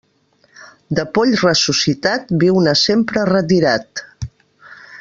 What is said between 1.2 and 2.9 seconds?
ressuscitat, viu-ne